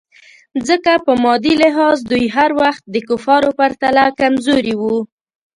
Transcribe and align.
ځکه 0.67 0.91
په 1.05 1.11
مادي 1.23 1.53
لحاظ 1.63 1.97
دوی 2.11 2.25
هر 2.35 2.51
وخت 2.61 2.83
د 2.93 2.95
کفارو 3.07 3.49
پرتله 3.59 4.03
کمزوري 4.19 4.75
وو. 4.81 4.97